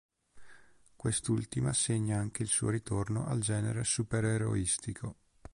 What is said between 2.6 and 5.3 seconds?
ritorno al genere supereroistico.